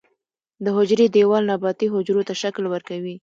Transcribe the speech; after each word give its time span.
د 0.63 0.65
حجرې 0.77 1.05
دیوال 1.15 1.43
نباتي 1.51 1.87
حجرو 1.93 2.21
ته 2.27 2.33
شکل 2.41 2.63
ورکوي 2.69 3.15